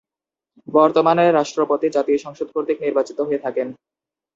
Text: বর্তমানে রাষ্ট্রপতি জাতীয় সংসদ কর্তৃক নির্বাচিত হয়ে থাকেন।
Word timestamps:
বর্তমানে 0.67 1.25
রাষ্ট্রপতি 1.31 1.87
জাতীয় 1.89 2.19
সংসদ 2.25 2.47
কর্তৃক 2.51 2.77
নির্বাচিত 2.81 3.17
হয়ে 3.21 3.43
থাকেন। 3.45 3.67